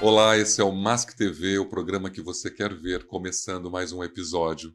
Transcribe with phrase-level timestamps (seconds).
[0.00, 4.04] Olá, esse é o Mask TV, o programa que você quer ver, começando mais um
[4.04, 4.72] episódio.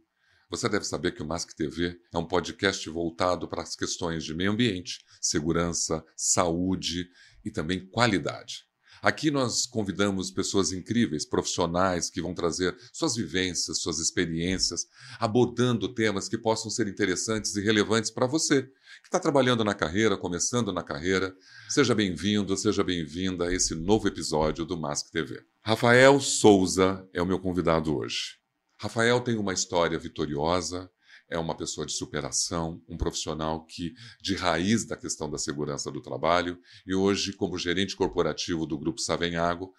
[0.50, 4.36] Você deve saber que o Mask TV é um podcast voltado para as questões de
[4.36, 7.08] meio ambiente, segurança, saúde
[7.44, 8.66] e também qualidade.
[9.02, 14.86] Aqui nós convidamos pessoas incríveis, profissionais, que vão trazer suas vivências, suas experiências,
[15.20, 18.70] abordando temas que possam ser interessantes e relevantes para você,
[19.04, 21.36] que está trabalhando na carreira, começando na carreira.
[21.68, 25.44] Seja bem-vindo, seja bem-vinda a esse novo episódio do Mask TV.
[25.62, 28.38] Rafael Souza é o meu convidado hoje.
[28.80, 30.90] Rafael tem uma história vitoriosa,
[31.30, 36.02] é uma pessoa de superação, um profissional que, de raiz da questão da segurança do
[36.02, 39.74] trabalho, e hoje, como gerente corporativo do Grupo Savenhago,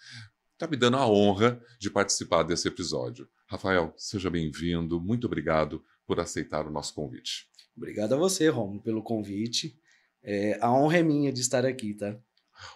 [0.53, 3.27] está me dando a honra de participar desse episódio.
[3.47, 7.54] Rafael, seja bem-vindo, muito obrigado por aceitar o nosso convite.
[7.77, 9.77] Obrigado a você, Romo, pelo convite.
[10.23, 12.17] É, a honra é minha de estar aqui, tá?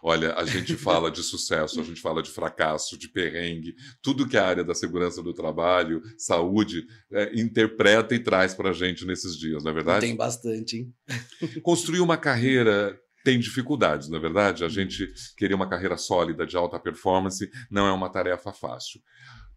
[0.02, 4.36] Olha, a gente fala de sucesso, a gente fala de fracasso, de perrengue, tudo que
[4.36, 9.36] a área da segurança do trabalho, saúde, é, interpreta e traz para a gente nesses
[9.36, 10.06] dias, não é verdade?
[10.06, 10.94] Tem bastante, hein?
[11.62, 14.64] Construir uma carreira tem dificuldades, não é verdade?
[14.64, 19.00] A gente querer uma carreira sólida, de alta performance, não é uma tarefa fácil.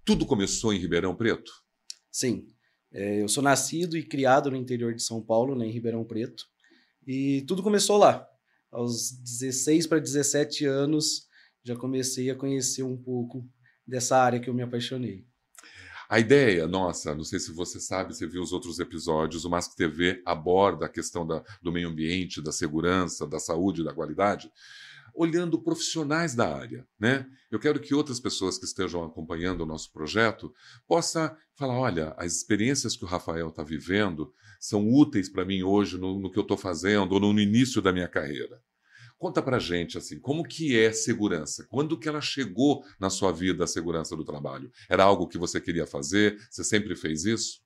[0.04, 1.52] Tudo começou em Ribeirão Preto?
[2.12, 2.46] Sim.
[2.94, 6.46] É, eu sou nascido e criado no interior de São Paulo, né, em Ribeirão Preto,
[7.08, 8.28] e tudo começou lá
[8.72, 11.28] aos 16 para 17 anos,
[11.64, 13.48] já comecei a conhecer um pouco
[13.86, 15.26] dessa área que eu me apaixonei.
[16.10, 19.76] A ideia, nossa, não sei se você sabe, você viu os outros episódios, o Mask
[19.76, 24.52] TV aborda a questão da, do meio ambiente, da segurança, da saúde, da qualidade,
[25.14, 27.26] olhando profissionais da área, né?
[27.52, 30.54] Eu quero que outras pessoas que estejam acompanhando o nosso projeto
[30.88, 35.98] possam falar, olha, as experiências que o Rafael está vivendo são úteis para mim hoje
[35.98, 38.62] no, no que eu estou fazendo ou no, no início da minha carreira.
[39.18, 41.68] Conta para gente assim, como que é segurança?
[41.70, 44.72] Quando que ela chegou na sua vida a segurança do trabalho?
[44.90, 46.40] Era algo que você queria fazer?
[46.50, 47.62] Você sempre fez isso?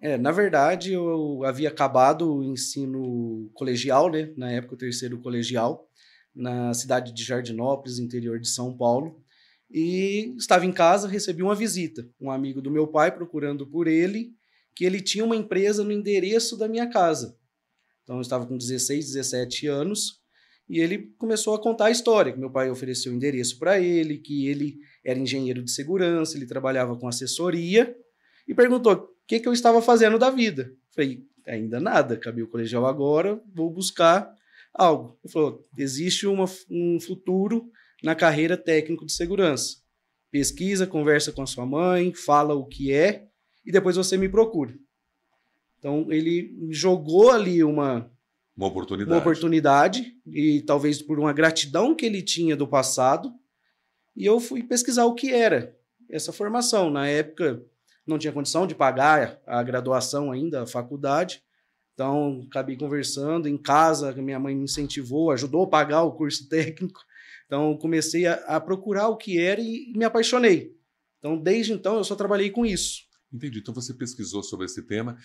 [0.00, 4.32] É, na verdade, eu havia acabado o ensino colegial, né?
[4.36, 5.88] Na época, o terceiro colegial,
[6.34, 9.22] na cidade de Jardinópolis, interior de São Paulo.
[9.70, 12.08] E estava em casa, recebi uma visita.
[12.20, 14.34] Um amigo do meu pai procurando por ele
[14.74, 17.38] que ele tinha uma empresa no endereço da minha casa.
[18.02, 20.20] Então eu estava com 16, 17 anos
[20.68, 24.18] e ele começou a contar a história, que meu pai ofereceu o endereço para ele,
[24.18, 27.94] que ele era engenheiro de segurança, ele trabalhava com assessoria
[28.48, 30.72] e perguntou o que, que eu estava fazendo da vida.
[30.94, 34.34] Falei, ainda nada, acabei o colegial agora, vou buscar
[34.74, 35.18] algo.
[35.24, 37.70] Ele falou, existe uma, um futuro
[38.02, 39.76] na carreira técnico de segurança.
[40.30, 43.28] Pesquisa, conversa com a sua mãe, fala o que é
[43.64, 44.74] e depois você me procura.
[45.78, 48.10] Então ele jogou ali uma
[48.56, 49.10] uma oportunidade.
[49.10, 53.32] uma oportunidade e talvez por uma gratidão que ele tinha do passado
[54.16, 55.76] e eu fui pesquisar o que era
[56.08, 56.90] essa formação.
[56.90, 57.62] Na época
[58.06, 61.42] não tinha condição de pagar a graduação ainda, a faculdade.
[61.94, 67.00] Então, acabei conversando em casa, minha mãe me incentivou, ajudou a pagar o curso técnico.
[67.46, 70.74] Então, comecei a, a procurar o que era e, me apaixonei.
[71.18, 73.04] Então, desde então, eu só trabalhei com isso.
[73.32, 73.58] Entendi.
[73.58, 75.16] Então você pesquisou sobre esse tema,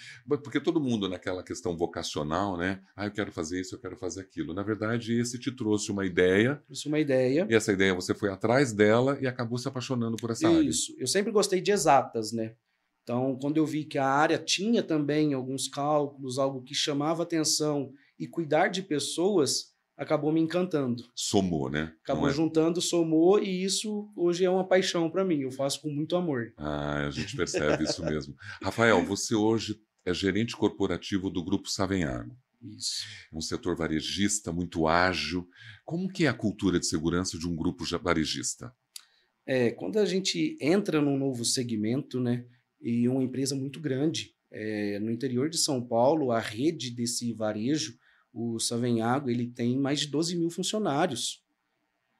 [0.44, 2.82] porque todo mundo naquela questão vocacional, né?
[2.96, 4.52] Ah, eu quero fazer isso, eu quero fazer aquilo.
[4.52, 6.56] Na verdade, esse te trouxe uma ideia.
[6.66, 7.46] Trouxe uma ideia.
[7.48, 10.58] E essa ideia você foi atrás dela e acabou se apaixonando por essa isso.
[10.58, 10.70] área.
[10.70, 10.96] Isso.
[10.98, 12.56] Eu sempre gostei de exatas, né?
[13.10, 17.92] Então, quando eu vi que a área tinha também alguns cálculos, algo que chamava atenção
[18.20, 21.04] e cuidar de pessoas, acabou me encantando.
[21.16, 21.92] Somou, né?
[22.04, 22.32] Acabou é?
[22.32, 25.40] juntando, somou e isso hoje é uma paixão para mim.
[25.40, 26.54] Eu faço com muito amor.
[26.56, 28.36] Ah, a gente percebe isso mesmo.
[28.62, 32.38] Rafael, você hoje é gerente corporativo do Grupo Savenhago.
[32.62, 33.08] Isso.
[33.34, 35.48] Um setor varejista muito ágil.
[35.84, 38.72] Como que é a cultura de segurança de um grupo varejista?
[39.48, 42.46] É, quando a gente entra num novo segmento, né,
[42.82, 47.98] e uma empresa muito grande, é, no interior de São Paulo, a rede desse varejo
[48.34, 51.44] o Savenhago ele tem mais de 12 mil funcionários.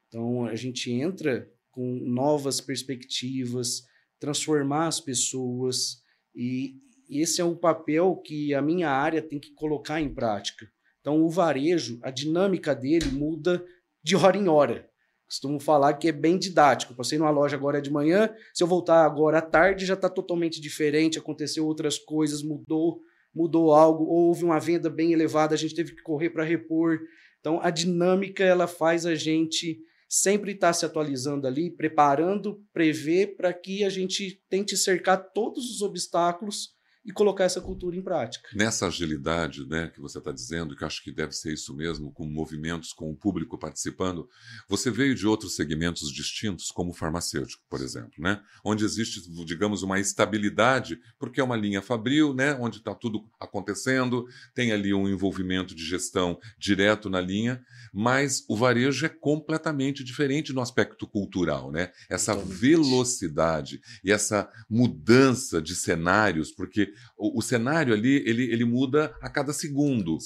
[0.08, 3.86] Então a gente entra com novas perspectivas,
[4.18, 6.02] transformar as pessoas
[6.34, 6.76] e
[7.08, 10.70] esse é o papel que a minha área tem que colocar em prática.
[11.00, 13.64] Então o varejo, a dinâmica dele muda
[14.02, 14.89] de hora em hora.
[15.30, 16.92] Costumo falar que é bem didático.
[16.92, 20.60] Passei numa loja agora de manhã, se eu voltar agora à tarde já está totalmente
[20.60, 23.00] diferente, aconteceu outras coisas, mudou
[23.32, 26.98] mudou algo, ou houve uma venda bem elevada, a gente teve que correr para repor.
[27.38, 29.78] Então, a dinâmica ela faz a gente
[30.08, 35.70] sempre estar tá se atualizando ali, preparando, prever para que a gente tente cercar todos
[35.70, 36.70] os obstáculos
[37.04, 38.48] e colocar essa cultura em prática.
[38.54, 42.26] Nessa agilidade né, que você está dizendo, que acho que deve ser isso mesmo, com
[42.26, 44.28] movimentos, com o público participando,
[44.68, 49.82] você veio de outros segmentos distintos, como o farmacêutico, por exemplo, né, onde existe, digamos,
[49.82, 55.08] uma estabilidade, porque é uma linha fabril, né, onde está tudo acontecendo, tem ali um
[55.08, 61.70] envolvimento de gestão direto na linha, mas o varejo é completamente diferente no aspecto cultural,
[61.70, 61.90] né?
[62.08, 69.14] Essa velocidade e essa mudança de cenários, porque o, o cenário ali ele, ele muda
[69.20, 70.18] a cada segundo.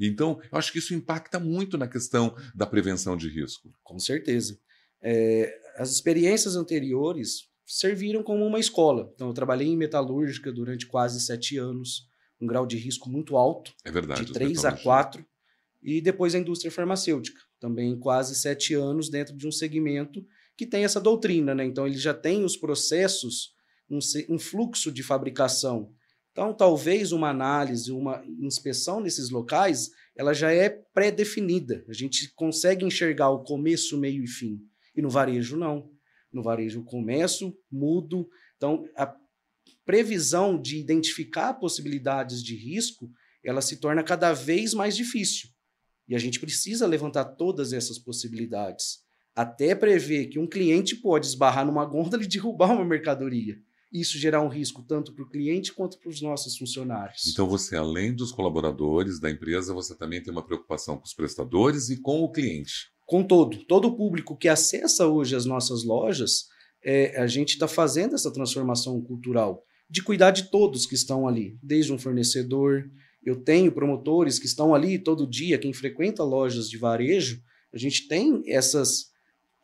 [0.00, 3.72] Então, eu acho que isso impacta muito na questão da prevenção de risco.
[3.82, 4.58] Com certeza.
[5.02, 9.10] É, as experiências anteriores serviram como uma escola.
[9.14, 12.08] Então, eu trabalhei em metalúrgica durante quase sete anos,
[12.40, 15.24] um grau de risco muito alto, é verdade, de 3 a 4,
[15.82, 20.24] e depois a indústria farmacêutica, também quase sete anos dentro de um segmento
[20.56, 21.54] que tem essa doutrina.
[21.54, 21.64] Né?
[21.64, 23.54] Então, ele já tem os processos,
[23.88, 23.98] um,
[24.28, 25.92] um fluxo de fabricação
[26.32, 31.84] então, talvez uma análise, uma inspeção nesses locais, ela já é pré-definida.
[31.86, 34.58] A gente consegue enxergar o começo, meio e fim.
[34.96, 35.90] E no varejo, não.
[36.32, 38.26] No varejo, começo, mudo.
[38.56, 39.14] Então, a
[39.84, 43.10] previsão de identificar possibilidades de risco,
[43.44, 45.50] ela se torna cada vez mais difícil.
[46.08, 49.02] E a gente precisa levantar todas essas possibilidades.
[49.34, 53.60] Até prever que um cliente pode esbarrar numa gôndola e derrubar uma mercadoria
[53.92, 57.26] isso gerar um risco tanto para o cliente quanto para os nossos funcionários.
[57.26, 61.90] Então você, além dos colaboradores da empresa, você também tem uma preocupação com os prestadores
[61.90, 62.90] e com o cliente.
[63.06, 63.64] Com todo.
[63.66, 66.46] Todo o público que acessa hoje as nossas lojas,
[66.82, 71.58] é, a gente está fazendo essa transformação cultural de cuidar de todos que estão ali,
[71.62, 72.90] desde um fornecedor.
[73.22, 77.42] Eu tenho promotores que estão ali todo dia, quem frequenta lojas de varejo,
[77.72, 79.11] a gente tem essas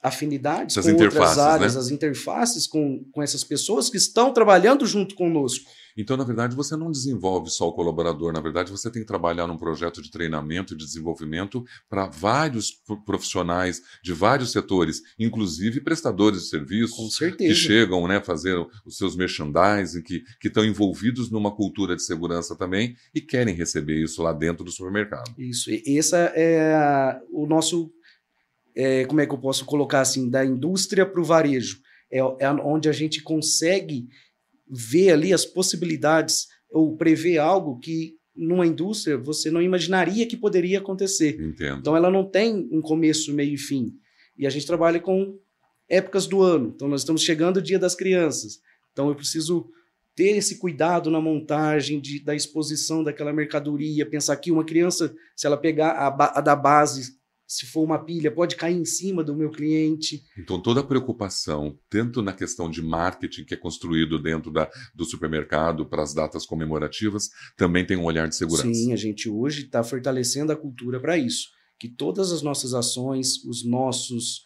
[0.02, 1.42] afinidades Essas com outras né?
[1.42, 1.80] áreas, né?
[1.80, 5.68] as interfaces com, com essas pessoas que estão trabalhando junto conosco.
[5.96, 9.48] Então, na verdade, você não desenvolve só o colaborador, na verdade, você tem que trabalhar
[9.48, 12.70] num projeto de treinamento e de desenvolvimento para vários
[13.04, 18.56] profissionais de vários setores, inclusive prestadores de serviços que chegam né, fazer
[18.86, 24.00] os seus merchandising, que, que estão envolvidos numa cultura de segurança também e querem receber
[24.00, 25.34] isso lá dentro do supermercado.
[25.36, 27.90] Isso, esse é o nosso
[28.78, 31.80] é, como é que eu posso colocar assim, da indústria para o varejo.
[32.10, 34.06] É, é onde a gente consegue
[34.70, 40.78] ver ali as possibilidades ou prever algo que numa indústria você não imaginaria que poderia
[40.78, 41.40] acontecer.
[41.40, 41.80] Entendo.
[41.80, 43.92] Então ela não tem um começo, meio e fim.
[44.38, 45.36] E a gente trabalha com
[45.88, 46.72] épocas do ano.
[46.72, 48.60] Então nós estamos chegando o Dia das Crianças.
[48.92, 49.68] Então eu preciso
[50.14, 55.48] ter esse cuidado na montagem de, da exposição daquela mercadoria, pensar que uma criança, se
[55.48, 57.17] ela pegar a, a da base
[57.48, 60.22] se for uma pilha, pode cair em cima do meu cliente.
[60.36, 65.06] Então, toda a preocupação, tanto na questão de marketing que é construído dentro da, do
[65.06, 68.70] supermercado para as datas comemorativas, também tem um olhar de segurança.
[68.70, 71.48] Sim, a gente hoje está fortalecendo a cultura para isso.
[71.80, 74.42] Que todas as nossas ações, os nossos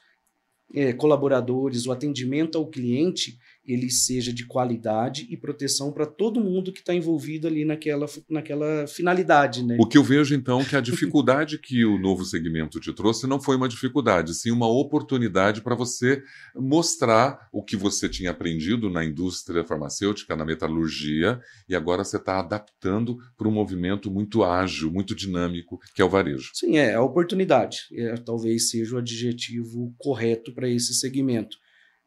[0.72, 6.72] é, colaboradores, o atendimento ao cliente, ele seja de qualidade e proteção para todo mundo
[6.72, 9.64] que está envolvido ali naquela, naquela finalidade.
[9.64, 9.76] Né?
[9.78, 13.26] O que eu vejo, então, é que a dificuldade que o novo segmento te trouxe
[13.26, 16.22] não foi uma dificuldade, sim uma oportunidade para você
[16.56, 22.40] mostrar o que você tinha aprendido na indústria farmacêutica, na metalurgia, e agora você está
[22.40, 26.50] adaptando para um movimento muito ágil, muito dinâmico, que é o varejo.
[26.52, 27.82] Sim, é a oportunidade.
[27.92, 31.56] É, talvez seja o adjetivo correto para esse segmento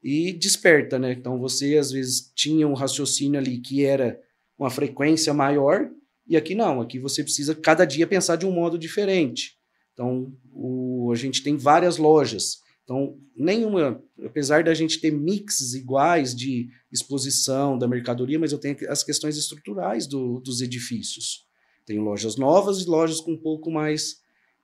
[0.06, 1.14] e desperta, né?
[1.14, 4.22] Então você às vezes tinha um raciocínio ali que era
[4.56, 5.90] uma frequência maior
[6.28, 9.58] e aqui não, aqui você precisa cada dia pensar de um modo diferente.
[9.94, 12.60] Então o, a gente tem várias lojas.
[12.84, 18.78] Então nenhuma, apesar da gente ter mixes iguais de exposição da mercadoria, mas eu tenho
[18.88, 21.48] as questões estruturais do, dos edifícios.
[21.84, 24.18] Tenho lojas novas e lojas com um pouco mais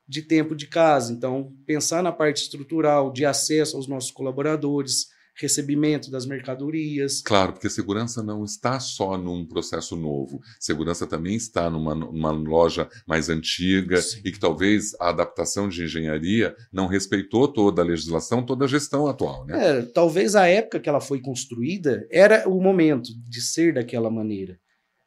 [0.07, 1.11] de tempo de casa.
[1.11, 7.21] Então, pensar na parte estrutural, de acesso aos nossos colaboradores, recebimento das mercadorias.
[7.21, 10.39] Claro, porque segurança não está só num processo novo.
[10.59, 14.21] Segurança também está numa, numa loja mais antiga Sim.
[14.25, 19.07] e que talvez a adaptação de engenharia não respeitou toda a legislação, toda a gestão
[19.07, 19.45] atual.
[19.45, 19.79] Né?
[19.79, 24.59] É, talvez a época que ela foi construída era o momento de ser daquela maneira.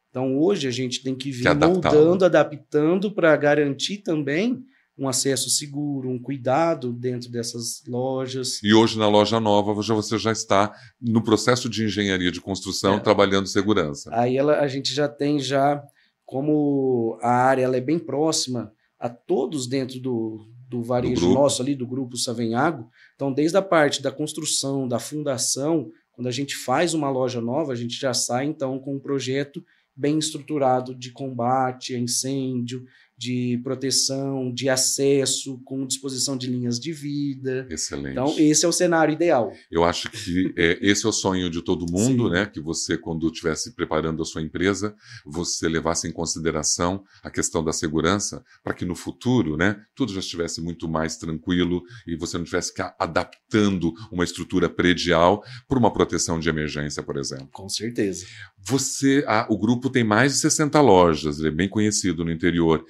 [0.09, 4.63] Então hoje a gente tem que vir que moldando, adaptando para garantir também
[4.97, 8.61] um acesso seguro, um cuidado dentro dessas lojas.
[8.63, 12.99] E hoje na loja nova você já está no processo de engenharia de construção é.
[12.99, 14.09] trabalhando segurança.
[14.13, 15.83] Aí ela, a gente já tem já
[16.25, 21.61] como a área ela é bem próxima a todos dentro do, do varejo do nosso
[21.61, 22.89] ali do grupo Savenhago.
[23.15, 27.73] Então desde a parte da construção, da fundação, quando a gente faz uma loja nova,
[27.73, 29.61] a gente já sai então com um projeto
[29.95, 32.85] bem estruturado de combate a incêndio,
[33.17, 37.65] de proteção, de acesso, com disposição de linhas de vida.
[37.69, 38.11] Excelente.
[38.11, 39.53] Então, esse é o cenário ideal.
[39.71, 42.33] Eu acho que é, esse é o sonho de todo mundo, Sim.
[42.33, 42.45] né?
[42.45, 44.95] Que você, quando estivesse preparando a sua empresa,
[45.25, 50.19] você levasse em consideração a questão da segurança, para que no futuro, né, tudo já
[50.19, 55.91] estivesse muito mais tranquilo e você não tivesse que adaptando uma estrutura predial para uma
[55.91, 57.49] proteção de emergência, por exemplo.
[57.51, 58.25] Com certeza.
[58.67, 62.83] Você, ah, o grupo tem mais de 60 lojas, ele é bem conhecido no interior.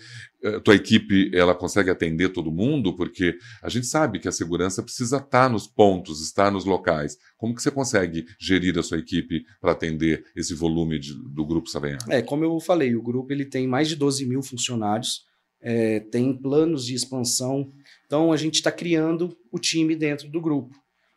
[0.46, 2.96] A tua equipe ela consegue atender todo mundo?
[2.96, 7.18] Porque a gente sabe que a segurança precisa estar nos pontos, estar nos locais.
[7.38, 11.70] Como que você consegue gerir a sua equipe para atender esse volume de, do Grupo
[11.70, 12.12] Savenhago?
[12.12, 15.24] É, como eu falei, o grupo ele tem mais de 12 mil funcionários,
[15.62, 17.72] é, tem planos de expansão.
[18.06, 20.76] Então a gente está criando o time dentro do grupo.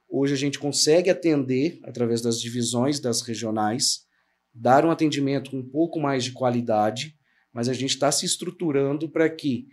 [0.08, 4.08] Hoje a gente consegue atender através das divisões das regionais
[4.54, 7.16] dar um atendimento com um pouco mais de qualidade,
[7.58, 9.66] mas a gente está se estruturando para que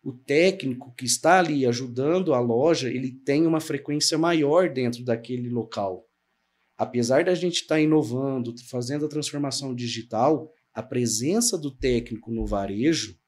[0.00, 5.50] o técnico que está ali ajudando a loja ele tenha uma frequência maior dentro daquele
[5.50, 6.08] local.
[6.78, 12.46] Apesar da gente estar tá inovando, fazendo a transformação digital, a presença do técnico no
[12.46, 13.18] varejo,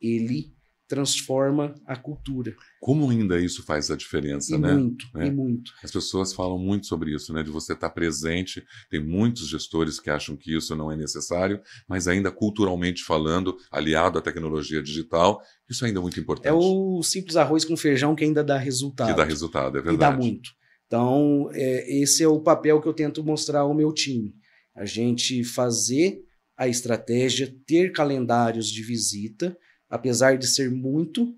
[0.00, 0.52] ele
[0.88, 2.56] transforma a cultura.
[2.80, 4.72] Como ainda isso faz a diferença, e né?
[4.72, 5.26] Muito, é.
[5.26, 5.70] e muito.
[5.84, 7.42] As pessoas falam muito sobre isso, né?
[7.42, 8.64] De você estar presente.
[8.90, 14.18] Tem muitos gestores que acham que isso não é necessário, mas ainda culturalmente falando, aliado
[14.18, 16.48] à tecnologia digital, isso ainda é muito importante.
[16.48, 19.08] É o simples arroz com feijão que ainda dá resultado.
[19.08, 19.94] Que dá resultado, é verdade.
[19.94, 20.50] E dá muito.
[20.86, 24.34] Então, é, esse é o papel que eu tento mostrar ao meu time.
[24.74, 26.22] A gente fazer
[26.56, 29.56] a estratégia, ter calendários de visita,
[29.88, 31.34] apesar de ser muito,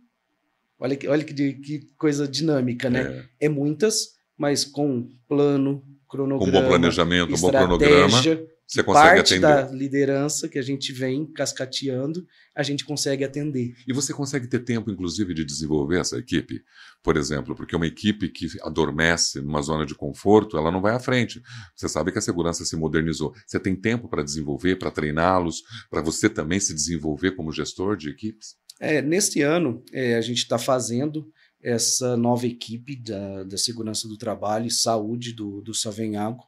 [0.78, 3.26] olha que, olha que, que coisa dinâmica, né?
[3.40, 3.46] É.
[3.46, 3.48] é.
[3.48, 8.22] muitas, mas com plano, cronograma, com bom planejamento, um bom cronograma,
[8.70, 9.40] você consegue parte atender.
[9.40, 12.24] da liderança que a gente vem cascateando,
[12.54, 13.74] a gente consegue atender.
[13.86, 16.62] E você consegue ter tempo, inclusive, de desenvolver essa equipe,
[17.02, 21.00] por exemplo, porque uma equipe que adormece numa zona de conforto, ela não vai à
[21.00, 21.42] frente.
[21.74, 23.34] Você sabe que a segurança se modernizou.
[23.44, 28.08] Você tem tempo para desenvolver, para treiná-los, para você também se desenvolver como gestor de
[28.08, 28.54] equipes?
[28.78, 31.28] É, neste ano, é, a gente está fazendo
[31.60, 36.44] essa nova equipe da, da segurança do trabalho e saúde do, do Savenhago,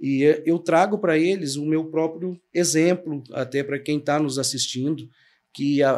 [0.00, 5.06] e eu trago para eles o meu próprio exemplo, até para quem está nos assistindo,
[5.52, 5.90] que a,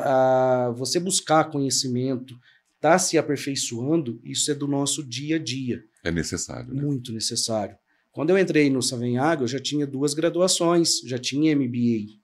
[0.67, 2.37] a, você buscar conhecimento,
[2.75, 5.85] está se aperfeiçoando, isso é do nosso dia a dia.
[6.03, 6.83] É necessário, né?
[6.83, 7.77] Muito necessário.
[8.11, 12.19] Quando eu entrei no Savenhago, eu já tinha duas graduações, já tinha MBA.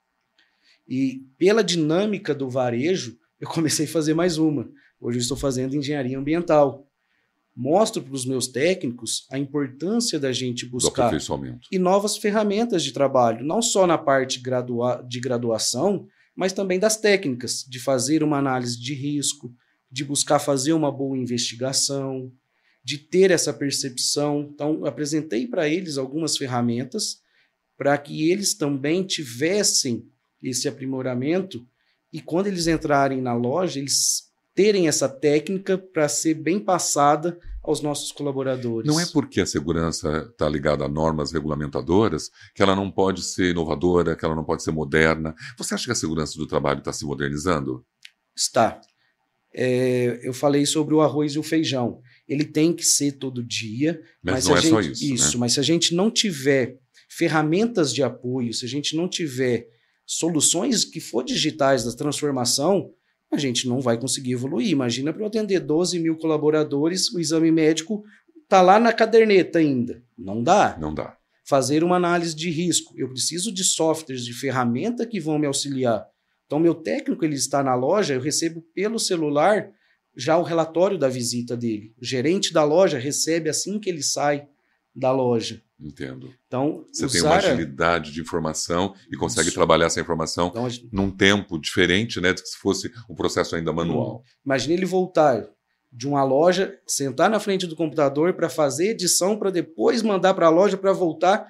[0.85, 4.69] E pela dinâmica do varejo, eu comecei a fazer mais uma.
[4.99, 6.88] Hoje eu estou fazendo engenharia ambiental
[7.59, 11.11] mostro para os meus técnicos a importância da gente buscar
[11.69, 16.95] e novas ferramentas de trabalho, não só na parte gradua de graduação, mas também das
[16.95, 19.53] técnicas, de fazer uma análise de risco,
[19.91, 22.31] de buscar fazer uma boa investigação,
[22.81, 24.49] de ter essa percepção.
[24.53, 27.17] Então, apresentei para eles algumas ferramentas
[27.77, 30.07] para que eles também tivessem
[30.41, 31.67] esse aprimoramento
[32.11, 37.81] e quando eles entrarem na loja, eles terem essa técnica para ser bem passada aos
[37.81, 38.87] nossos colaboradores.
[38.87, 43.51] Não é porque a segurança está ligada a normas regulamentadoras que ela não pode ser
[43.51, 45.35] inovadora, que ela não pode ser moderna.
[45.57, 47.85] Você acha que a segurança do trabalho está se modernizando?
[48.35, 48.81] Está.
[49.53, 52.01] É, eu falei sobre o arroz e o feijão.
[52.27, 54.01] Ele tem que ser todo dia.
[54.23, 55.13] Mas, mas não é gente, só isso.
[55.13, 55.39] Isso, né?
[55.41, 56.77] mas se a gente não tiver
[57.09, 59.67] ferramentas de apoio, se a gente não tiver
[60.05, 62.91] soluções que for digitais da transformação,
[63.31, 64.69] a gente não vai conseguir evoluir.
[64.69, 68.03] Imagina para eu atender 12 mil colaboradores, o exame médico
[68.43, 70.03] está lá na caderneta ainda.
[70.17, 70.77] Não dá.
[70.79, 71.15] Não dá.
[71.45, 72.93] Fazer uma análise de risco.
[72.97, 76.05] Eu preciso de softwares, de ferramenta que vão me auxiliar.
[76.45, 79.69] Então, meu técnico ele está na loja, eu recebo pelo celular
[80.17, 81.93] já o relatório da visita dele.
[82.01, 84.47] O gerente da loja recebe assim que ele sai
[84.95, 85.61] da loja.
[85.79, 86.33] Entendo.
[86.45, 89.55] Então, você tem uma agilidade de informação e consegue Isso.
[89.55, 93.71] trabalhar essa informação então, num tempo diferente, né, do que se fosse um processo ainda
[93.71, 94.21] manual.
[94.45, 95.47] Imagine ele voltar
[95.91, 100.47] de uma loja, sentar na frente do computador para fazer edição, para depois mandar para
[100.47, 101.47] a loja para voltar.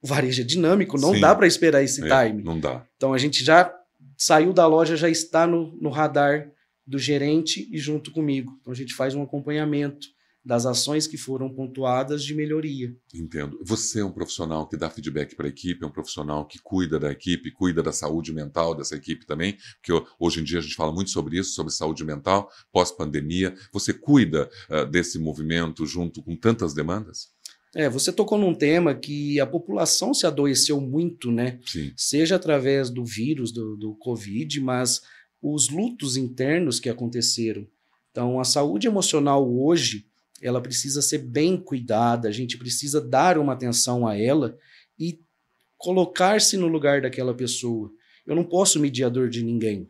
[0.00, 1.20] O varejo é dinâmico, não Sim.
[1.20, 2.42] dá para esperar esse é, time.
[2.42, 2.86] Não dá.
[2.96, 3.74] Então a gente já
[4.16, 6.50] saiu da loja, já está no, no radar
[6.86, 8.52] do gerente e junto comigo.
[8.60, 10.06] Então a gente faz um acompanhamento
[10.44, 12.94] das ações que foram pontuadas de melhoria.
[13.14, 13.58] Entendo.
[13.64, 16.98] Você é um profissional que dá feedback para a equipe, é um profissional que cuida
[16.98, 20.74] da equipe, cuida da saúde mental dessa equipe também, porque hoje em dia a gente
[20.74, 23.54] fala muito sobre isso, sobre saúde mental, pós-pandemia.
[23.72, 27.30] Você cuida uh, desse movimento junto com tantas demandas?
[27.74, 31.58] É, você tocou num tema que a população se adoeceu muito, né?
[31.64, 31.90] Sim.
[31.96, 35.00] Seja através do vírus, do, do Covid, mas
[35.40, 37.66] os lutos internos que aconteceram.
[38.10, 40.06] Então, a saúde emocional hoje,
[40.42, 44.58] ela precisa ser bem cuidada, a gente precisa dar uma atenção a ela
[44.98, 45.20] e
[45.78, 47.90] colocar-se no lugar daquela pessoa.
[48.26, 49.88] Eu não posso medir a dor de ninguém.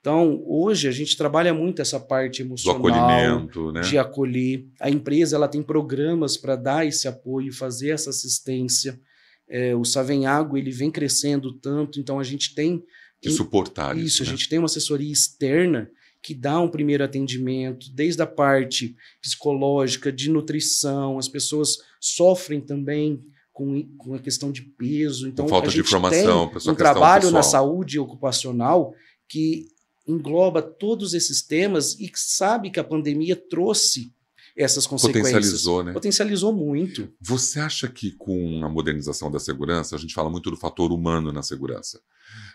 [0.00, 3.80] Então, hoje a gente trabalha muito essa parte emocional, Do acolhimento, né?
[3.80, 4.66] de acolher.
[4.78, 9.00] A empresa ela tem programas para dar esse apoio, fazer essa assistência.
[9.48, 12.84] É, o Savenhago ele vem crescendo tanto, então a gente tem
[13.22, 14.22] De suportar isso, isso.
[14.22, 14.30] a né?
[14.32, 15.90] gente tem uma assessoria externa
[16.24, 23.22] que dá um primeiro atendimento, desde a parte psicológica, de nutrição, as pessoas sofrem também
[23.52, 25.28] com, com a questão de peso.
[25.28, 27.66] Então, falta a de gente informação, tem um trabalho na pessoal.
[27.66, 28.94] saúde ocupacional
[29.28, 29.66] que
[30.08, 34.10] engloba todos esses temas e que sabe que a pandemia trouxe
[34.56, 35.24] essas consequências.
[35.32, 35.92] Potencializou, né?
[35.92, 37.12] Potencializou muito.
[37.20, 41.32] Você acha que com a modernização da segurança, a gente fala muito do fator humano
[41.32, 42.00] na segurança.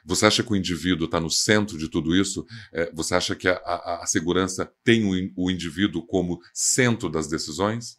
[0.06, 2.46] Você acha que o indivíduo está no centro de tudo isso?
[2.72, 7.28] É, você acha que a, a- a segurança tem o, o indivíduo como centro das
[7.28, 7.98] decisões?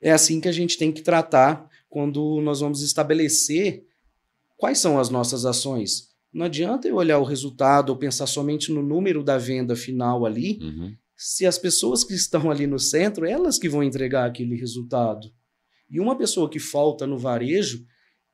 [0.00, 3.84] É assim que a gente tem que tratar quando nós vamos estabelecer
[4.56, 6.08] quais são as nossas ações.
[6.32, 10.58] Não adianta eu olhar o resultado ou pensar somente no número da venda final ali,
[10.62, 10.96] Uhum.
[11.24, 15.28] Se as pessoas que estão ali no centro, elas que vão entregar aquele resultado.
[15.88, 17.84] E uma pessoa que falta no varejo,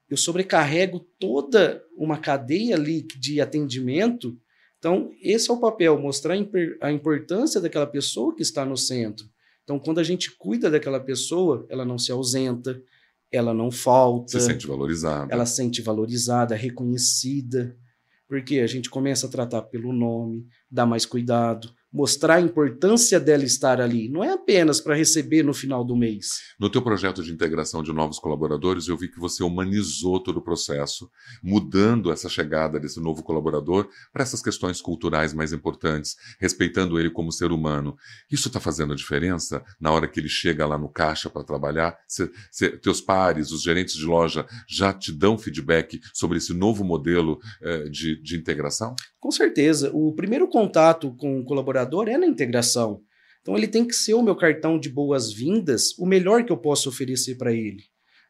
[0.09, 4.35] eu sobrecarrego toda uma cadeia ali de atendimento.
[4.79, 6.35] Então, esse é o papel, mostrar
[6.81, 9.29] a importância daquela pessoa que está no centro.
[9.65, 12.81] Então, quando a gente cuida daquela pessoa, ela não se ausenta,
[13.31, 15.31] ela não falta Se sente valorizado.
[15.31, 17.77] ela se sente valorizada, reconhecida,
[18.27, 23.45] porque a gente começa a tratar pelo nome, dar mais cuidado, mostrar a importância dela
[23.45, 24.09] estar ali.
[24.09, 26.39] Não é apenas para receber no final do mês.
[26.61, 30.43] No teu projeto de integração de novos colaboradores, eu vi que você humanizou todo o
[30.43, 31.11] processo,
[31.43, 37.33] mudando essa chegada desse novo colaborador para essas questões culturais mais importantes, respeitando ele como
[37.33, 37.97] ser humano.
[38.31, 41.97] Isso está fazendo a diferença na hora que ele chega lá no caixa para trabalhar?
[42.07, 46.85] Cê- cê- teus pares, os gerentes de loja, já te dão feedback sobre esse novo
[46.85, 48.95] modelo eh, de, de integração?
[49.19, 51.78] Com certeza, o primeiro contato com o colaborador
[52.09, 53.03] é na integração.
[53.41, 56.89] Então ele tem que ser o meu cartão de boas-vindas, o melhor que eu posso
[56.89, 57.83] oferecer para ele.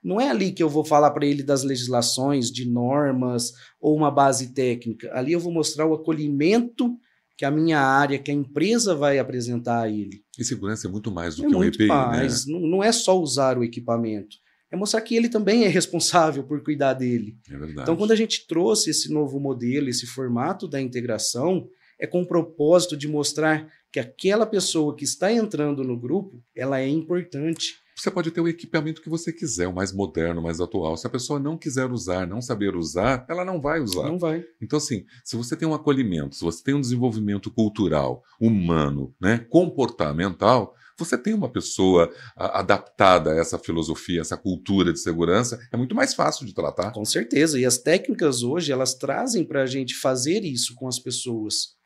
[0.03, 4.11] Não é ali que eu vou falar para ele das legislações, de normas ou uma
[4.11, 5.11] base técnica.
[5.13, 6.97] Ali eu vou mostrar o acolhimento
[7.37, 10.25] que a minha área, que a empresa vai apresentar a ele.
[10.39, 12.47] E segurança é muito mais do é que um EPI, mais.
[12.47, 12.53] né?
[12.53, 14.37] Não, não é só usar o equipamento.
[14.71, 17.37] É mostrar que ele também é responsável por cuidar dele.
[17.49, 17.83] É verdade.
[17.83, 22.27] Então, quando a gente trouxe esse novo modelo, esse formato da integração, é com o
[22.27, 27.77] propósito de mostrar que aquela pessoa que está entrando no grupo, ela é importante.
[27.97, 30.97] Você pode ter o equipamento que você quiser, o mais moderno, o mais atual.
[30.97, 34.05] Se a pessoa não quiser usar, não saber usar, ela não vai usar.
[34.05, 34.45] Não vai.
[34.63, 39.39] Então, assim, se você tem um acolhimento, se você tem um desenvolvimento cultural, humano, né,
[39.51, 45.95] comportamental, você tem uma pessoa adaptada a essa filosofia, essa cultura de segurança, é muito
[45.95, 46.93] mais fácil de tratar.
[46.93, 47.59] Com certeza.
[47.59, 51.78] E as técnicas hoje, elas trazem para a gente fazer isso com as pessoas.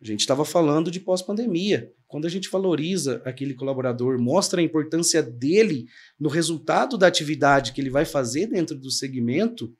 [0.00, 1.92] A gente estava falando de pós-pandemia.
[2.08, 5.86] Quando a gente valoriza aquele colaborador, mostra a importância dele
[6.18, 9.74] no resultado da atividade que ele vai fazer dentro do segmento,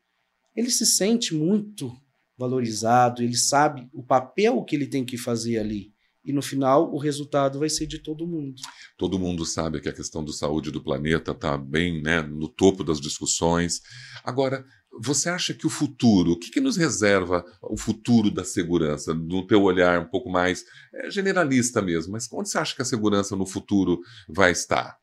[0.55, 1.91] ele se sente muito
[2.37, 5.93] valorizado, ele sabe o papel que ele tem que fazer ali.
[6.25, 8.61] E no final, o resultado vai ser de todo mundo.
[8.99, 12.85] Todo mundo sabe que a questão da saúde do planeta está bem né, no topo
[12.85, 13.81] das discussões.
[14.23, 14.65] Agora,
[15.01, 19.47] você acha que o futuro, o que, que nos reserva o futuro da segurança, no
[19.47, 23.35] teu olhar um pouco mais é, generalista mesmo, mas onde você acha que a segurança
[23.35, 24.99] no futuro vai estar?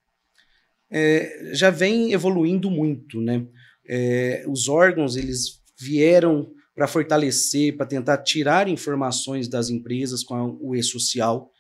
[0.90, 3.46] É, já vem evoluindo muito, né?
[3.90, 10.76] É, os órgãos eles vieram para fortalecer, para tentar tirar informações das empresas com o
[10.76, 11.52] e-social.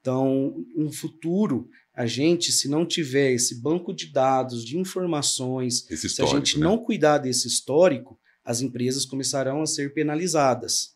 [0.00, 6.22] Então, no futuro, a gente, se não tiver esse banco de dados, de informações, se
[6.22, 6.62] a gente né?
[6.62, 10.94] não cuidar desse histórico, as empresas começarão a ser penalizadas.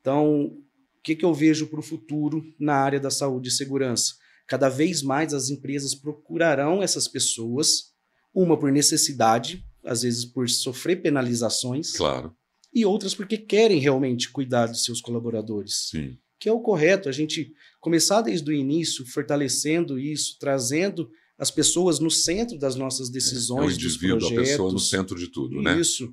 [0.00, 4.14] Então, o que, que eu vejo para o futuro na área da saúde e segurança?
[4.46, 7.90] Cada vez mais as empresas procurarão essas pessoas,
[8.32, 12.36] uma por necessidade, às vezes por sofrer penalizações, Claro,
[12.72, 16.16] e outras porque querem realmente cuidar dos seus colaboradores sim.
[16.38, 21.98] que é o correto, a gente começar desde o início, fortalecendo isso, trazendo as pessoas
[21.98, 24.48] no centro das nossas É o decisões, dos indivíduo, a projetos.
[24.50, 25.78] pessoa no centro de tudo, né?
[25.80, 26.12] Isso.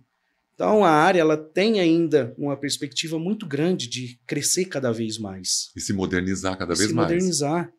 [0.54, 5.70] Então a área ela tem ainda uma perspectiva muito grande de crescer cada vez mais.
[5.76, 7.10] E se modernizar cada E vez se mais.
[7.10, 7.70] modernizar.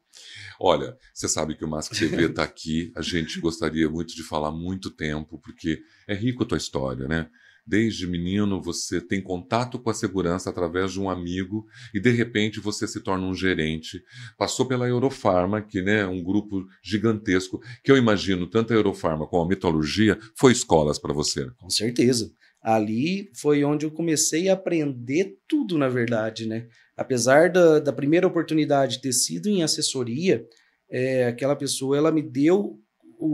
[0.60, 2.92] Olha, você sabe que o Mask TV está aqui.
[2.96, 7.28] A gente gostaria muito de falar muito tempo, porque é rico a tua história, né?
[7.68, 12.61] Desde menino você tem contato com a segurança através de um amigo e de repente
[12.61, 14.02] você se torna um gerente.
[14.38, 19.26] Passou pela Eurofarma, que né, é um grupo gigantesco, que eu imagino tanto a Eurofarma
[19.26, 21.50] como a metalurgia foi escolas para você.
[21.59, 22.33] Com certeza.
[22.62, 26.68] Ali foi onde eu comecei a aprender tudo, na verdade, né?
[26.96, 30.42] Apesar da, da primeira oportunidade ter sido em assessoria,
[30.90, 32.78] é, aquela pessoa ela me deu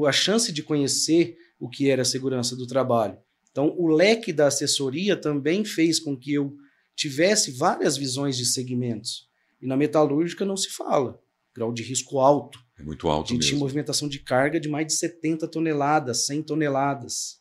[0.08, 3.16] a chance de conhecer o que era a segurança do trabalho.
[3.54, 6.52] Então, o leque da assessoria também fez com que eu
[6.96, 9.28] tivesse várias visões de segmentos.
[9.62, 11.20] E na metalúrgica não se fala.
[11.54, 12.58] Grau de risco alto.
[12.76, 13.50] É muito alto A gente mesmo.
[13.50, 17.38] tinha movimentação de carga de mais de 70 toneladas, 100 toneladas.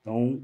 [0.00, 0.42] Então,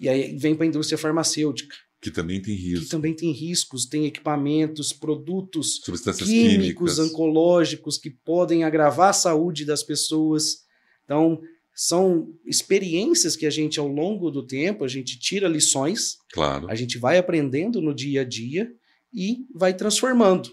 [0.00, 2.88] e aí vem para a indústria farmacêutica, Que também tem que risco.
[2.90, 6.98] também tem riscos, tem equipamentos, produtos Substâncias químicos, químicas.
[6.98, 10.64] oncológicos que podem agravar a saúde das pessoas.
[11.04, 11.40] Então,
[11.80, 16.68] são experiências que a gente, ao longo do tempo, a gente tira lições, Claro.
[16.68, 18.68] a gente vai aprendendo no dia a dia
[19.14, 20.50] e vai transformando.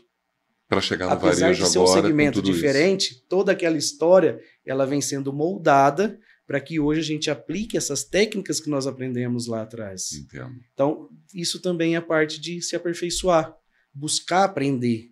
[0.69, 2.59] Para chegar no Apesar varejo de ser um segmento tudo isso.
[2.61, 8.03] diferente, toda aquela história ela vem sendo moldada para que hoje a gente aplique essas
[8.03, 10.11] técnicas que nós aprendemos lá atrás.
[10.13, 10.53] Entendo.
[10.73, 13.51] Então, isso também é parte de se aperfeiçoar,
[13.91, 15.09] buscar aprender.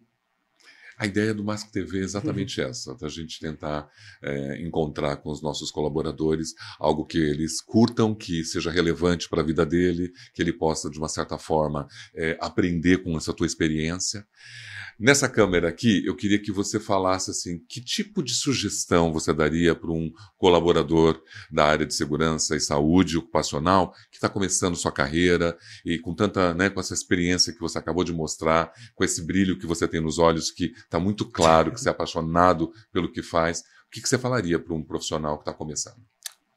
[1.04, 2.70] A ideia do Mask TV é exatamente Uhum.
[2.70, 3.90] essa, da gente tentar
[4.22, 9.46] é, encontrar com os nossos colaboradores algo que eles curtam, que seja relevante para a
[9.46, 14.26] vida dele, que ele possa, de uma certa forma, é, aprender com essa tua experiência.
[15.00, 19.74] Nessa câmera aqui, eu queria que você falasse assim, que tipo de sugestão você daria
[19.74, 25.58] para um colaborador da área de segurança e saúde ocupacional que está começando sua carreira
[25.84, 29.58] e com tanta, né, com essa experiência que você acabou de mostrar, com esse brilho
[29.58, 33.24] que você tem nos olhos, que está muito claro que você é apaixonado pelo que
[33.24, 33.62] faz.
[33.88, 36.02] O que, que você falaria para um profissional que está começando?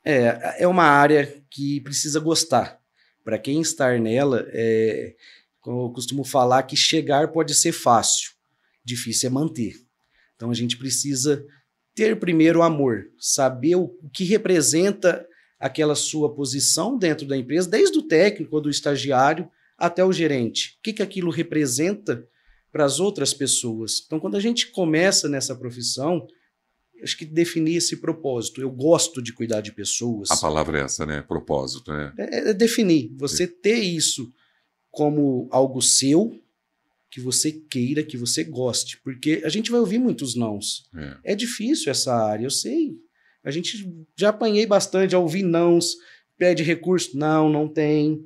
[0.04, 2.78] É, é uma área que precisa gostar.
[3.24, 5.16] Para quem estar nela, é,
[5.70, 8.30] eu costumo falar que chegar pode ser fácil,
[8.84, 9.74] difícil é manter.
[10.34, 11.44] Então a gente precisa
[11.94, 15.26] ter primeiro amor, saber o que representa
[15.58, 20.76] aquela sua posição dentro da empresa, desde o técnico ou do estagiário até o gerente.
[20.78, 22.26] O que, que aquilo representa
[22.76, 24.02] para as outras pessoas.
[24.04, 26.26] Então, quando a gente começa nessa profissão,
[27.02, 28.60] acho que definir esse propósito.
[28.60, 30.30] Eu gosto de cuidar de pessoas.
[30.30, 31.22] A palavra é essa, né?
[31.22, 32.12] Propósito, né?
[32.18, 33.14] É, é definir.
[33.16, 34.30] Você ter isso
[34.96, 36.40] como algo seu,
[37.10, 38.98] que você queira, que você goste.
[39.02, 40.88] Porque a gente vai ouvir muitos nãos.
[41.22, 41.32] É.
[41.32, 42.96] É difícil essa área, eu sei.
[43.44, 45.94] A gente já apanhei bastante a ouvir nãos,
[46.38, 48.24] pede recurso, não, não tem.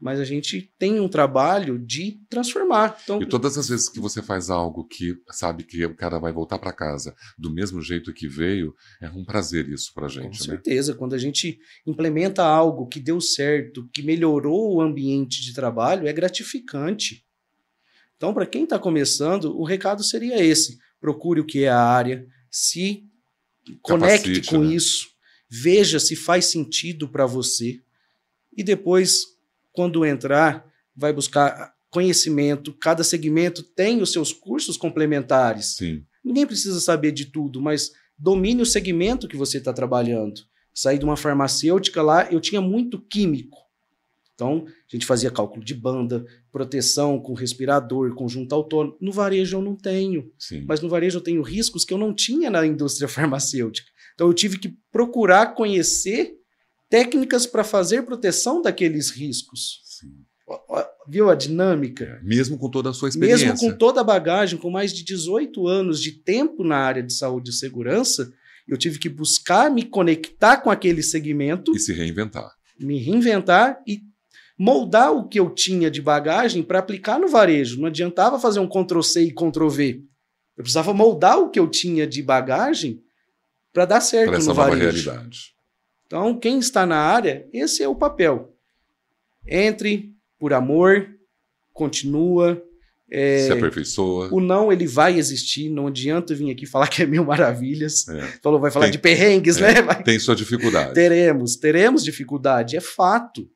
[0.00, 2.96] Mas a gente tem um trabalho de transformar.
[3.02, 6.32] Então, E todas as vezes que você faz algo que sabe que o cara vai
[6.32, 10.40] voltar para casa do mesmo jeito que veio, é um prazer isso para Com gente,
[10.40, 10.54] né?
[10.54, 16.06] certeza, quando a gente implementa algo que deu certo, que melhorou o ambiente de trabalho,
[16.06, 17.24] é gratificante.
[18.16, 22.26] Então, para quem está começando, o recado seria esse: procure o que é a área,
[22.50, 23.04] se
[23.82, 24.74] conecte Capacite, com né?
[24.74, 25.08] isso,
[25.48, 27.80] veja se faz sentido para você
[28.56, 29.37] e depois,
[29.78, 32.72] quando entrar, vai buscar conhecimento.
[32.72, 35.76] Cada segmento tem os seus cursos complementares.
[35.76, 36.02] Sim.
[36.24, 40.40] Ninguém precisa saber de tudo, mas domine o segmento que você está trabalhando.
[40.74, 43.56] Saí de uma farmacêutica lá, eu tinha muito químico.
[44.34, 48.96] Então, a gente fazia cálculo de banda, proteção com respirador, conjunto autônomo.
[49.00, 50.64] No varejo eu não tenho, Sim.
[50.66, 53.88] mas no varejo eu tenho riscos que eu não tinha na indústria farmacêutica.
[54.16, 56.36] Então, eu tive que procurar conhecer
[56.88, 59.80] técnicas para fazer proteção daqueles riscos.
[59.84, 60.12] Sim.
[61.08, 62.04] Viu a dinâmica?
[62.04, 62.20] É.
[62.22, 63.48] Mesmo com toda a sua experiência.
[63.50, 67.12] Mesmo com toda a bagagem, com mais de 18 anos de tempo na área de
[67.12, 68.32] saúde e segurança,
[68.66, 72.50] eu tive que buscar me conectar com aquele segmento, E se reinventar.
[72.78, 74.00] me reinventar e
[74.58, 77.78] moldar o que eu tinha de bagagem para aplicar no varejo.
[77.80, 80.02] Não adiantava fazer um Ctrl C e Ctrl V.
[80.56, 83.00] Eu precisava moldar o que eu tinha de bagagem
[83.72, 85.10] para dar certo Para essa no nova varejo.
[85.10, 85.38] realidade.
[86.08, 88.52] Então, quem está na área, esse é o papel.
[89.46, 91.08] Entre por amor,
[91.72, 92.62] continua.
[93.10, 94.28] é, Se aperfeiçoa.
[94.32, 95.68] o não, ele vai existir.
[95.70, 98.08] Não adianta vir aqui falar que é mil maravilhas.
[98.08, 98.20] É.
[98.42, 99.82] Falou, vai falar Tem- de perrengues, é, né?
[99.82, 100.94] Vai- Tem sua dificuldade.
[100.94, 103.48] Teremos, teremos dificuldade, é fato.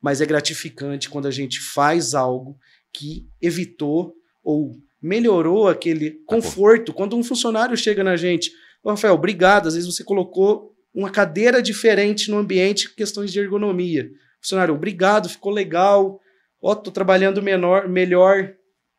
[0.00, 2.56] Mas é gratificante quando a gente faz algo
[2.92, 4.12] que evitou
[4.42, 6.92] ou melhorou aquele conforto.
[6.92, 8.50] Quando um funcionário chega na gente,
[8.82, 9.68] "Ô, Rafael, obrigado.
[9.68, 14.10] Às vezes você colocou uma cadeira diferente no ambiente, questões de ergonomia.
[14.40, 16.20] Funcionário, obrigado, ficou legal.
[16.60, 18.54] Ó, tô trabalhando menor, melhor.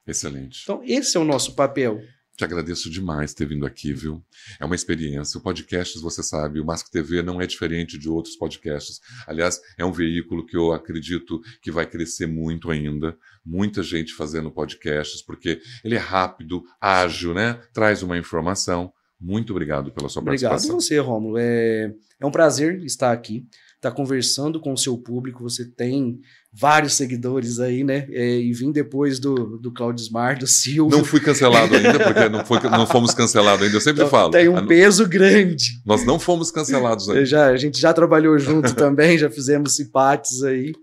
[0.05, 0.61] Excelente.
[0.63, 2.01] Então, esse é o nosso papel.
[2.35, 4.23] Te agradeço demais ter vindo aqui, viu?
[4.59, 5.37] É uma experiência.
[5.37, 8.99] O podcast, você sabe, o Mask TV não é diferente de outros podcasts.
[9.27, 13.15] Aliás, é um veículo que eu acredito que vai crescer muito ainda.
[13.45, 17.61] Muita gente fazendo podcasts, porque ele é rápido, ágil, né?
[17.71, 18.91] Traz uma informação.
[19.23, 20.77] Muito obrigado pela sua Obrigado participação.
[20.77, 21.37] a você, Rômulo.
[21.37, 25.41] É, é um prazer estar aqui, estar conversando com o seu público.
[25.43, 26.19] Você tem
[26.51, 28.05] vários seguidores aí, né?
[28.11, 30.97] É, e vim depois do, do Claudio Smar, do Silvio.
[30.97, 33.77] Não fui cancelado ainda, porque não, foi, não fomos cancelados ainda.
[33.77, 34.31] Eu sempre Então, falo.
[34.31, 35.81] Tem um a- peso grande.
[35.85, 37.25] Nós não fomos cancelados ainda.
[37.25, 40.73] já, a gente já trabalhou junto também, já fizemos simpates aí.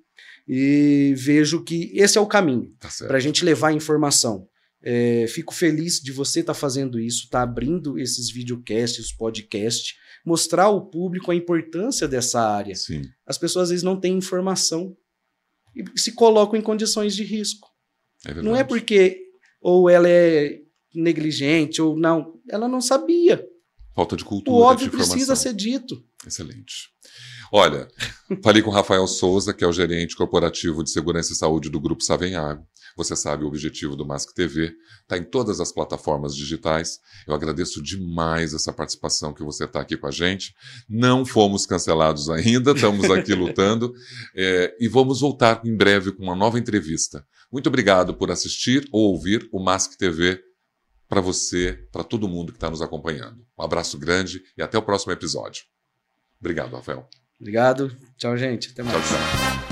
[0.49, 4.47] E vejo que esse é o caminho Tá para a gente levar informação.
[4.83, 10.65] É, fico feliz de você estar fazendo isso, estar abrindo esses videocasts, os podcasts, mostrar
[10.65, 12.75] ao público a importância dessa área.
[12.75, 13.03] Sim.
[13.27, 14.97] As pessoas às vezes não têm informação
[15.75, 17.69] e se colocam em condições de risco.
[18.27, 18.35] É.
[18.43, 19.21] Não é porque
[19.61, 20.61] ou ela é
[20.95, 23.45] negligente ou não, ela não sabia.
[23.95, 26.03] Falta de cultura, O óbvio precisa ser dito.
[26.27, 26.91] Excelente.
[27.53, 27.89] Olha,
[28.43, 31.81] falei com o Rafael Souza, que é o gerente corporativo de segurança e saúde do
[31.81, 32.67] Grupo Savenhago.
[32.97, 36.99] Você sabe o objetivo do Mask TV, está em todas as plataformas digitais.
[37.27, 40.55] Eu agradeço demais essa participação que você está aqui com a gente.
[40.89, 43.93] Não fomos cancelados ainda, estamos aqui lutando
[44.35, 47.25] é, e vamos voltar em breve com uma nova entrevista.
[47.51, 50.41] Muito obrigado por assistir ou ouvir o Mask TV
[51.09, 53.45] para você, para todo mundo que está nos acompanhando.
[53.59, 55.65] Um abraço grande e até o próximo episódio.
[56.39, 57.09] Obrigado, Rafael.
[57.41, 57.97] Obrigado.
[58.17, 58.71] Tchau, gente.
[58.71, 58.97] Até mais.
[59.09, 59.70] Tchau, tchau.